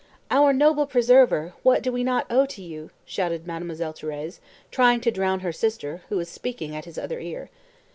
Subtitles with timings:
[0.31, 4.39] "Our noble preserver, what do we not owe to you!" shouted Mademoiselle Thérèse,
[4.71, 7.51] trying to drown her sister, who was speaking at his other ear.